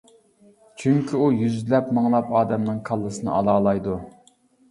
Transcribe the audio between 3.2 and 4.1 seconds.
ئالالايدۇ.